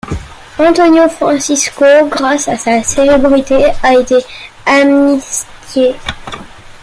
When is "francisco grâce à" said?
1.09-2.57